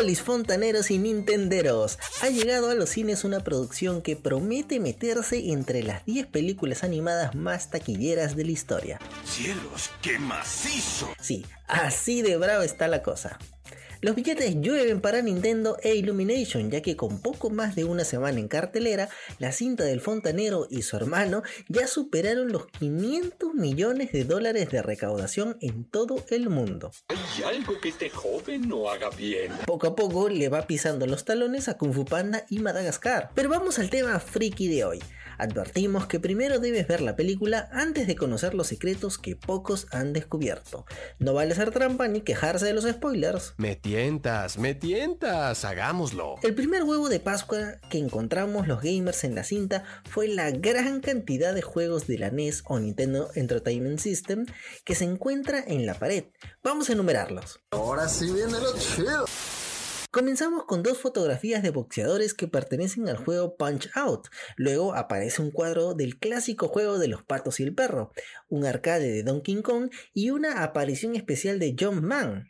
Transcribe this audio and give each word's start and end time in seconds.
Polis, 0.00 0.22
fontaneros 0.22 0.90
y 0.90 0.96
nintenderos. 0.96 1.98
Ha 2.22 2.30
llegado 2.30 2.70
a 2.70 2.74
los 2.74 2.88
cines 2.88 3.22
una 3.22 3.40
producción 3.40 4.00
que 4.00 4.16
promete 4.16 4.80
meterse 4.80 5.50
entre 5.52 5.82
las 5.82 6.06
10 6.06 6.26
películas 6.28 6.84
animadas 6.84 7.34
más 7.34 7.68
taquilleras 7.68 8.34
de 8.34 8.46
la 8.46 8.50
historia. 8.50 8.98
¡Cielos, 9.26 9.90
qué 10.00 10.18
macizo! 10.18 11.12
Sí, 11.20 11.44
así 11.68 12.22
de 12.22 12.38
bravo 12.38 12.62
está 12.62 12.88
la 12.88 13.02
cosa. 13.02 13.38
Los 14.02 14.14
billetes 14.14 14.56
llueven 14.62 15.02
para 15.02 15.20
Nintendo 15.20 15.76
e 15.82 15.94
Illumination, 15.94 16.70
ya 16.70 16.80
que 16.80 16.96
con 16.96 17.20
poco 17.20 17.50
más 17.50 17.74
de 17.76 17.84
una 17.84 18.04
semana 18.04 18.38
en 18.38 18.48
cartelera, 18.48 19.10
la 19.38 19.52
cinta 19.52 19.84
del 19.84 20.00
fontanero 20.00 20.66
y 20.70 20.80
su 20.82 20.96
hermano 20.96 21.42
ya 21.68 21.86
superaron 21.86 22.50
los 22.50 22.66
500 22.68 23.52
millones 23.52 24.12
de 24.12 24.24
dólares 24.24 24.70
de 24.70 24.80
recaudación 24.80 25.58
en 25.60 25.84
todo 25.84 26.24
el 26.30 26.48
mundo. 26.48 26.92
Hay 27.08 27.56
algo 27.56 27.78
que 27.78 27.90
este 27.90 28.08
joven 28.08 28.68
no 28.68 28.88
haga 28.88 29.10
bien. 29.10 29.52
Poco 29.66 29.88
a 29.88 29.94
poco 29.94 30.30
le 30.30 30.48
va 30.48 30.66
pisando 30.66 31.06
los 31.06 31.26
talones 31.26 31.68
a 31.68 31.76
Kung 31.76 31.92
Fu 31.92 32.06
Panda 32.06 32.46
y 32.48 32.60
Madagascar. 32.60 33.30
Pero 33.34 33.50
vamos 33.50 33.78
al 33.78 33.90
tema 33.90 34.18
friki 34.18 34.68
de 34.68 34.84
hoy. 34.84 35.00
Advertimos 35.40 36.06
que 36.06 36.20
primero 36.20 36.58
debes 36.58 36.86
ver 36.86 37.00
la 37.00 37.16
película 37.16 37.70
antes 37.72 38.06
de 38.06 38.14
conocer 38.14 38.52
los 38.52 38.66
secretos 38.66 39.16
que 39.16 39.36
pocos 39.36 39.86
han 39.90 40.12
descubierto. 40.12 40.84
No 41.18 41.32
vale 41.32 41.52
hacer 41.52 41.70
trampa 41.70 42.08
ni 42.08 42.20
quejarse 42.20 42.66
de 42.66 42.74
los 42.74 42.84
spoilers. 42.84 43.54
Me 43.56 43.74
tientas, 43.74 44.58
me 44.58 44.74
tientas, 44.74 45.64
hagámoslo. 45.64 46.34
El 46.42 46.54
primer 46.54 46.82
huevo 46.82 47.08
de 47.08 47.20
Pascua 47.20 47.78
que 47.88 47.96
encontramos 47.96 48.68
los 48.68 48.82
gamers 48.82 49.24
en 49.24 49.34
la 49.34 49.42
cinta 49.42 49.82
fue 50.04 50.28
la 50.28 50.50
gran 50.50 51.00
cantidad 51.00 51.54
de 51.54 51.62
juegos 51.62 52.06
de 52.06 52.18
la 52.18 52.30
NES 52.30 52.62
o 52.66 52.78
Nintendo 52.78 53.30
Entertainment 53.34 53.98
System 53.98 54.44
que 54.84 54.94
se 54.94 55.04
encuentra 55.04 55.64
en 55.66 55.86
la 55.86 55.94
pared. 55.94 56.24
Vamos 56.62 56.90
a 56.90 56.92
enumerarlos. 56.92 57.60
Ahora 57.70 58.10
sí 58.10 58.30
viene 58.30 58.60
lo 58.60 58.76
chido. 58.76 59.24
Comenzamos 60.10 60.64
con 60.64 60.82
dos 60.82 60.98
fotografías 60.98 61.62
de 61.62 61.70
boxeadores 61.70 62.34
que 62.34 62.48
pertenecen 62.48 63.08
al 63.08 63.16
juego 63.16 63.56
Punch 63.56 63.90
Out. 63.94 64.26
Luego 64.56 64.94
aparece 64.94 65.40
un 65.40 65.52
cuadro 65.52 65.94
del 65.94 66.18
clásico 66.18 66.66
juego 66.66 66.98
de 66.98 67.06
los 67.06 67.22
patos 67.22 67.60
y 67.60 67.62
el 67.62 67.72
perro, 67.72 68.12
un 68.48 68.64
arcade 68.64 69.08
de 69.08 69.22
Donkey 69.22 69.62
Kong 69.62 69.90
y 70.12 70.30
una 70.30 70.64
aparición 70.64 71.14
especial 71.14 71.60
de 71.60 71.76
John 71.78 72.04
Man. 72.04 72.48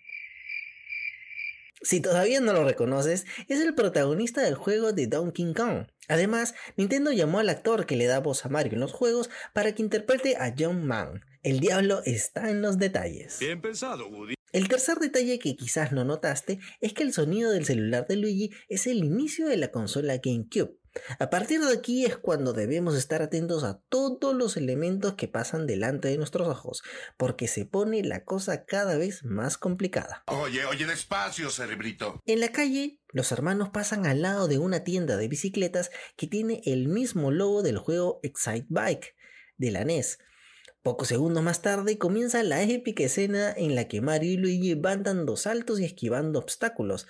Si 1.82 2.00
todavía 2.00 2.40
no 2.40 2.54
lo 2.54 2.64
reconoces, 2.64 3.26
es 3.48 3.60
el 3.60 3.74
protagonista 3.74 4.40
del 4.40 4.54
juego 4.54 4.94
de 4.94 5.06
Donkey 5.06 5.52
Kong. 5.52 5.86
Además, 6.08 6.54
Nintendo 6.78 7.12
llamó 7.12 7.40
al 7.40 7.50
actor 7.50 7.84
que 7.84 7.96
le 7.96 8.06
da 8.06 8.20
voz 8.20 8.46
a 8.46 8.48
Mario 8.48 8.72
en 8.72 8.80
los 8.80 8.92
juegos 8.92 9.28
para 9.52 9.74
que 9.74 9.82
interprete 9.82 10.36
a 10.36 10.54
John 10.58 10.86
Man. 10.86 11.26
El 11.42 11.60
diablo 11.60 12.00
está 12.06 12.48
en 12.48 12.62
los 12.62 12.78
detalles. 12.78 13.38
Bien 13.38 13.60
pensado, 13.60 14.08
Woody. 14.08 14.39
El 14.52 14.68
tercer 14.68 14.98
detalle 14.98 15.38
que 15.38 15.56
quizás 15.56 15.92
no 15.92 16.04
notaste 16.04 16.58
es 16.80 16.92
que 16.92 17.04
el 17.04 17.12
sonido 17.12 17.52
del 17.52 17.64
celular 17.64 18.06
de 18.08 18.16
Luigi 18.16 18.50
es 18.68 18.86
el 18.86 19.04
inicio 19.04 19.46
de 19.46 19.56
la 19.56 19.70
consola 19.70 20.18
GameCube. 20.18 20.76
A 21.20 21.30
partir 21.30 21.60
de 21.60 21.72
aquí 21.72 22.04
es 22.04 22.16
cuando 22.16 22.52
debemos 22.52 22.96
estar 22.96 23.22
atentos 23.22 23.62
a 23.62 23.80
todos 23.88 24.34
los 24.34 24.56
elementos 24.56 25.14
que 25.14 25.28
pasan 25.28 25.68
delante 25.68 26.08
de 26.08 26.16
nuestros 26.16 26.48
ojos, 26.48 26.82
porque 27.16 27.46
se 27.46 27.64
pone 27.64 28.02
la 28.02 28.24
cosa 28.24 28.64
cada 28.64 28.96
vez 28.96 29.22
más 29.24 29.56
complicada. 29.56 30.24
Oye, 30.26 30.64
oye, 30.64 30.86
despacio, 30.86 31.50
cerebrito. 31.50 32.20
En 32.26 32.40
la 32.40 32.48
calle, 32.48 32.98
los 33.12 33.30
hermanos 33.30 33.68
pasan 33.68 34.04
al 34.04 34.22
lado 34.22 34.48
de 34.48 34.58
una 34.58 34.82
tienda 34.82 35.16
de 35.16 35.28
bicicletas 35.28 35.92
que 36.16 36.26
tiene 36.26 36.60
el 36.64 36.88
mismo 36.88 37.30
logo 37.30 37.62
del 37.62 37.78
juego 37.78 38.18
Excite 38.24 38.66
Bike 38.68 39.14
de 39.58 39.70
la 39.70 39.84
NES. 39.84 40.18
Pocos 40.82 41.08
segundos 41.08 41.42
más 41.42 41.60
tarde 41.60 41.98
comienza 41.98 42.42
la 42.42 42.62
épica 42.62 43.04
escena 43.04 43.52
en 43.54 43.74
la 43.74 43.86
que 43.86 44.00
Mario 44.00 44.32
y 44.32 44.36
Luigi 44.38 44.72
van 44.72 45.02
dando 45.02 45.36
saltos 45.36 45.78
y 45.78 45.84
esquivando 45.84 46.38
obstáculos. 46.38 47.06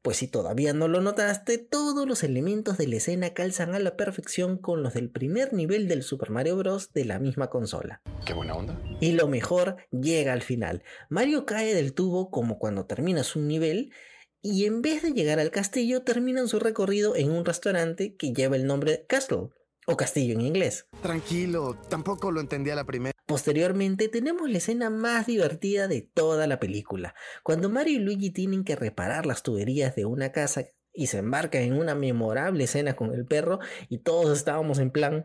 Pues 0.00 0.16
si 0.16 0.26
todavía 0.26 0.72
no 0.72 0.88
lo 0.88 1.02
notaste, 1.02 1.58
todos 1.58 2.08
los 2.08 2.24
elementos 2.24 2.78
de 2.78 2.88
la 2.88 2.96
escena 2.96 3.34
calzan 3.34 3.74
a 3.74 3.78
la 3.78 3.94
perfección 3.98 4.56
con 4.56 4.82
los 4.82 4.94
del 4.94 5.10
primer 5.10 5.52
nivel 5.52 5.86
del 5.86 6.02
Super 6.02 6.30
Mario 6.30 6.56
Bros. 6.56 6.94
de 6.94 7.04
la 7.04 7.18
misma 7.18 7.50
consola. 7.50 8.00
Qué 8.24 8.32
buena 8.32 8.54
onda. 8.54 8.80
Y 9.00 9.12
lo 9.12 9.28
mejor 9.28 9.76
llega 9.90 10.32
al 10.32 10.40
final. 10.40 10.82
Mario 11.10 11.44
cae 11.44 11.74
del 11.74 11.92
tubo 11.92 12.30
como 12.30 12.58
cuando 12.58 12.86
terminas 12.86 13.36
un 13.36 13.48
nivel 13.48 13.92
y 14.40 14.64
en 14.64 14.80
vez 14.80 15.02
de 15.02 15.12
llegar 15.12 15.40
al 15.40 15.50
castillo 15.50 16.04
terminan 16.04 16.48
su 16.48 16.58
recorrido 16.58 17.14
en 17.16 17.30
un 17.30 17.44
restaurante 17.44 18.16
que 18.16 18.32
lleva 18.32 18.56
el 18.56 18.64
nombre 18.66 18.92
de 18.92 19.04
Castle 19.04 19.50
o 19.90 19.96
castillo 19.96 20.34
en 20.34 20.40
inglés. 20.42 20.86
Tranquilo, 21.02 21.76
tampoco 21.88 22.30
lo 22.30 22.40
entendí 22.40 22.70
a 22.70 22.74
la 22.74 22.84
primera. 22.84 23.14
Posteriormente 23.26 24.08
tenemos 24.08 24.48
la 24.48 24.58
escena 24.58 24.90
más 24.90 25.26
divertida 25.26 25.88
de 25.88 26.02
toda 26.02 26.46
la 26.46 26.58
película, 26.60 27.14
cuando 27.42 27.68
Mario 27.68 27.96
y 27.96 27.98
Luigi 28.00 28.30
tienen 28.30 28.64
que 28.64 28.76
reparar 28.76 29.26
las 29.26 29.42
tuberías 29.42 29.94
de 29.94 30.04
una 30.04 30.32
casa 30.32 30.66
y 30.92 31.06
se 31.06 31.18
embarcan 31.18 31.62
en 31.62 31.74
una 31.74 31.94
memorable 31.94 32.64
escena 32.64 32.94
con 32.94 33.14
el 33.14 33.24
perro 33.24 33.60
y 33.88 33.98
todos 33.98 34.36
estábamos 34.36 34.78
en 34.78 34.90
plan... 34.90 35.24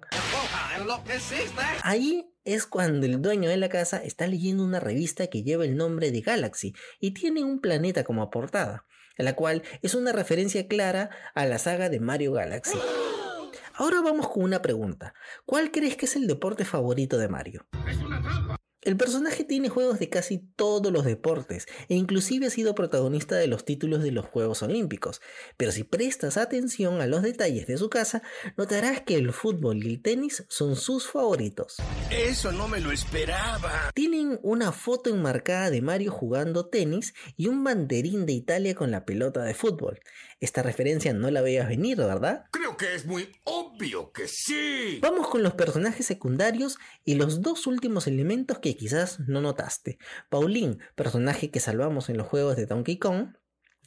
Ahí 1.82 2.32
es 2.44 2.66
cuando 2.68 3.06
el 3.06 3.22
dueño 3.22 3.50
de 3.50 3.58
la 3.58 3.70
casa 3.70 3.98
está 3.98 4.28
leyendo 4.28 4.64
una 4.64 4.80
revista 4.80 5.28
que 5.28 5.44
lleva 5.44 5.66
el 5.66 5.76
nombre 5.76 6.12
de 6.12 6.22
Galaxy 6.22 6.76
y 7.00 7.12
tiene 7.12 7.44
un 7.44 7.60
planeta 7.60 8.04
como 8.04 8.30
portada, 8.30 8.86
la 9.18 9.36
cual 9.36 9.64
es 9.82 9.96
una 9.96 10.12
referencia 10.12 10.68
clara 10.68 11.10
a 11.34 11.46
la 11.46 11.58
saga 11.58 11.90
de 11.90 12.00
Mario 12.00 12.34
Galaxy. 12.34 12.78
Ahora 13.78 14.02
vamos 14.02 14.30
con 14.30 14.44
una 14.44 14.62
pregunta. 14.62 15.14
¿Cuál 15.46 15.72
crees 15.72 15.98
que 15.98 16.06
es 16.06 16.16
el 16.16 16.28
deporte 16.28 16.64
favorito 16.64 17.18
de 17.18 17.28
Mario? 17.28 17.66
El 18.86 18.98
personaje 18.98 19.44
tiene 19.44 19.68
juegos 19.68 19.98
de 19.98 20.10
casi 20.10 20.38
todos 20.38 20.94
los 20.94 21.06
deportes 21.06 21.66
e 21.90 21.96
inclusive 21.96 22.46
ha 22.46 22.50
sido 22.52 22.76
protagonista 22.76 23.36
de 23.36 23.48
los 23.48 23.66
títulos 23.66 24.04
de 24.04 24.12
los 24.12 24.28
Juegos 24.28 24.62
Olímpicos, 24.62 25.22
pero 25.58 25.72
si 25.72 25.84
prestas 25.84 26.38
atención 26.38 27.02
a 27.02 27.08
los 27.08 27.24
detalles 27.24 27.66
de 27.66 27.78
su 27.78 27.90
casa, 27.90 28.22
notarás 28.58 29.02
que 29.02 29.16
el 29.16 29.34
fútbol 29.34 29.84
y 29.84 29.90
el 29.90 30.04
tenis 30.04 30.46
son 30.50 30.76
sus 30.76 31.08
favoritos. 31.10 31.78
Eso 32.12 32.52
no 32.52 32.68
me 32.68 32.80
lo 32.80 32.92
esperaba. 32.92 33.90
Tienen 33.96 34.40
una 34.44 34.72
foto 34.72 35.10
enmarcada 35.10 35.72
de 35.72 35.82
Mario 35.82 36.12
jugando 36.12 36.68
tenis 36.68 37.16
y 37.36 37.48
un 37.48 37.64
banderín 37.64 38.28
de 38.28 38.34
Italia 38.34 38.76
con 38.76 38.92
la 38.92 39.04
pelota 39.04 39.42
de 39.42 39.56
fútbol. 39.56 40.00
Esta 40.40 40.62
referencia 40.62 41.12
no 41.12 41.32
la 41.32 41.42
veías 41.42 41.68
venir, 41.68 41.98
¿verdad? 41.98 42.46
Creo 42.52 42.78
que 42.78 42.94
es 42.94 43.08
muy 43.08 43.32
obvio 43.46 44.12
que 44.12 44.28
sí. 44.28 45.00
Vamos 45.02 45.28
con 45.30 45.42
los 45.42 45.54
personajes 45.54 46.06
secundarios 46.06 46.78
y 47.04 47.16
los 47.16 47.42
dos 47.42 47.66
últimos 47.66 48.06
elementos 48.06 48.60
que 48.60 48.75
quizás 48.76 49.20
no 49.28 49.42
notaste. 49.42 49.98
Pauline, 50.30 50.78
personaje 50.96 51.52
que 51.52 51.60
salvamos 51.60 52.10
en 52.10 52.18
los 52.18 52.28
juegos 52.28 52.56
de 52.56 52.66
Donkey 52.66 52.98
Kong, 52.98 53.30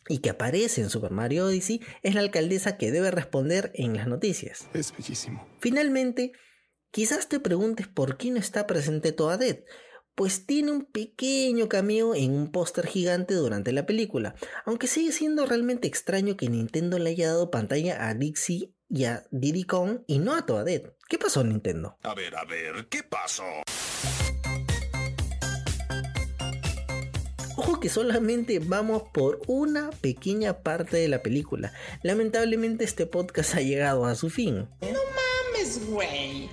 y 0.08 0.18
que 0.18 0.30
aparece 0.30 0.80
en 0.80 0.90
Super 0.90 1.10
Mario 1.10 1.46
Odyssey, 1.46 1.80
es 2.02 2.14
la 2.14 2.20
alcaldesa 2.20 2.76
que 2.76 2.90
debe 2.90 3.10
responder 3.10 3.70
en 3.74 3.96
las 3.96 4.06
noticias. 4.06 4.68
Es 4.72 4.94
bellísimo. 4.96 5.46
Finalmente, 5.60 6.32
quizás 6.90 7.28
te 7.28 7.40
preguntes 7.40 7.86
por 7.86 8.16
qué 8.16 8.30
no 8.30 8.38
está 8.38 8.66
presente 8.66 9.12
Toadette, 9.12 9.66
pues 10.14 10.46
tiene 10.46 10.72
un 10.72 10.84
pequeño 10.84 11.68
cameo 11.68 12.14
en 12.14 12.32
un 12.32 12.50
póster 12.50 12.86
gigante 12.88 13.34
durante 13.34 13.70
la 13.70 13.86
película, 13.86 14.34
aunque 14.64 14.88
sigue 14.88 15.12
siendo 15.12 15.46
realmente 15.46 15.86
extraño 15.86 16.36
que 16.36 16.48
Nintendo 16.48 16.98
le 16.98 17.10
haya 17.10 17.28
dado 17.28 17.52
pantalla 17.52 18.08
a 18.08 18.14
Dixie 18.14 18.74
y 18.88 19.04
a 19.04 19.24
Diddy 19.30 19.62
Kong 19.64 20.00
y 20.08 20.18
no 20.18 20.34
a 20.34 20.44
Toadette. 20.44 20.96
¿Qué 21.08 21.18
pasó 21.18 21.44
Nintendo? 21.44 21.98
A 22.02 22.14
ver, 22.14 22.34
a 22.34 22.44
ver, 22.44 22.88
¿qué 22.88 23.04
pasó? 23.04 23.44
Que 27.80 27.88
solamente 27.88 28.58
vamos 28.58 29.04
por 29.12 29.40
una 29.46 29.90
pequeña 29.90 30.58
parte 30.58 30.96
de 30.96 31.08
la 31.08 31.22
película. 31.22 31.72
Lamentablemente 32.02 32.84
este 32.84 33.06
podcast 33.06 33.54
ha 33.54 33.60
llegado 33.60 34.04
a 34.04 34.14
su 34.14 34.30
fin. 34.30 34.66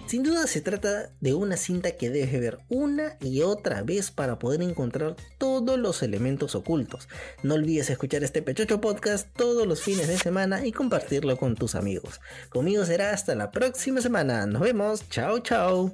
Sin 0.07 0.23
duda 0.23 0.47
se 0.47 0.61
trata 0.61 1.09
de 1.21 1.33
una 1.33 1.57
cinta 1.57 1.91
que 1.91 2.09
debes 2.09 2.31
ver 2.39 2.59
una 2.69 3.17
y 3.21 3.41
otra 3.41 3.81
vez 3.81 4.11
para 4.11 4.39
poder 4.39 4.61
encontrar 4.61 5.15
todos 5.37 5.79
los 5.79 6.03
elementos 6.03 6.55
ocultos. 6.55 7.07
No 7.43 7.55
olvides 7.55 7.89
escuchar 7.89 8.23
este 8.23 8.41
Pechocho 8.41 8.81
Podcast 8.81 9.27
todos 9.35 9.67
los 9.67 9.81
fines 9.81 10.07
de 10.07 10.17
semana 10.17 10.65
y 10.65 10.71
compartirlo 10.71 11.37
con 11.37 11.55
tus 11.55 11.75
amigos. 11.75 12.19
Conmigo 12.49 12.85
será 12.85 13.11
hasta 13.11 13.35
la 13.35 13.51
próxima 13.51 14.01
semana. 14.01 14.45
Nos 14.45 14.61
vemos. 14.61 15.07
Chao, 15.09 15.39
chao. 15.39 15.93